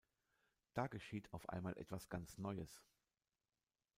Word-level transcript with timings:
Da 0.73 0.87
geschieht 0.87 1.31
auf 1.31 1.47
einmal 1.49 1.77
etwas 1.77 2.09
ganz 2.09 2.39
Neues. 2.39 2.81